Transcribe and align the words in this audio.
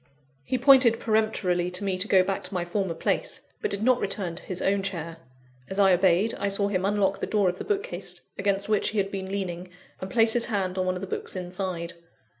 He 0.43 0.57
pointed 0.57 0.99
peremptorily 0.99 1.69
to 1.69 1.83
me 1.83 1.95
to 1.99 2.07
go 2.07 2.23
back 2.23 2.43
to 2.45 2.53
my 2.55 2.65
former 2.65 2.95
place, 2.95 3.41
but 3.61 3.69
did 3.69 3.83
not 3.83 3.99
return 3.99 4.33
to 4.35 4.41
his 4.43 4.59
own 4.59 4.81
chair. 4.81 5.17
As 5.69 5.77
I 5.77 5.93
obeyed, 5.93 6.33
I 6.39 6.47
saw 6.47 6.69
him 6.69 6.85
unlock 6.85 7.19
the 7.19 7.27
door 7.27 7.49
of 7.49 7.59
the 7.59 7.63
bookcase 7.63 8.19
against 8.35 8.67
which 8.67 8.89
he 8.89 8.97
had 8.97 9.11
been 9.11 9.31
leaning, 9.31 9.69
and 9.99 10.09
place 10.09 10.33
his 10.33 10.45
hand 10.45 10.79
on 10.79 10.87
one 10.87 10.95
of 10.95 11.01
the 11.01 11.05
books 11.05 11.35
inside. 11.35 11.93